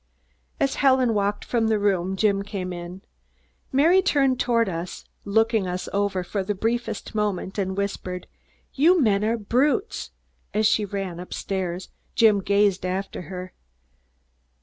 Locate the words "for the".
6.23-6.55